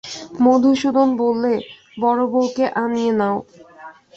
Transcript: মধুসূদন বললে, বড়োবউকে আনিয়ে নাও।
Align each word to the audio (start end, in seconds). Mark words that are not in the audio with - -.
মধুসূদন 0.43 1.09
বললে, 1.21 1.53
বড়োবউকে 1.97 2.65
আনিয়ে 2.81 3.11
নাও। 3.19 3.37